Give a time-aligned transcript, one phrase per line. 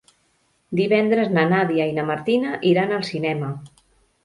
[0.79, 3.55] Divendres na Nàdia i na Martina iran al cinema.